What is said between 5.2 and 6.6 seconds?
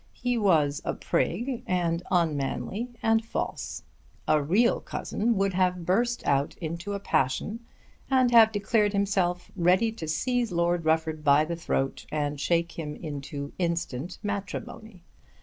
would have burst out